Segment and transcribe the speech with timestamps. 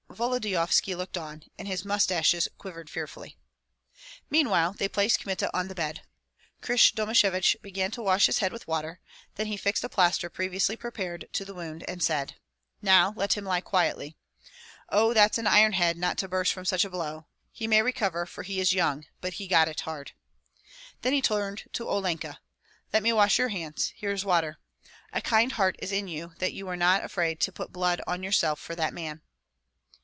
[0.11, 3.37] Volodyovski looked on, and his mustaches quivered fearfully.
[4.29, 6.01] Meanwhile they placed Kmita on the bed.
[6.61, 8.99] Krysh Domashevich began to wash his head with water;
[9.35, 12.35] then he fixed a plaster previously prepared to the wound, and said,
[12.81, 14.17] "Now let him lie quietly.
[14.89, 17.27] Oh, that's an iron head not to burst from such a blow!
[17.49, 19.05] He may recover, for he is young.
[19.21, 20.11] But he got it hard."
[21.03, 22.41] Then he turned to Olenka:
[22.91, 24.59] "Let me wash your hands, here is water.
[25.13, 28.21] A kind heart is in you that you were not afraid to put blood on
[28.23, 29.21] yourself for that man."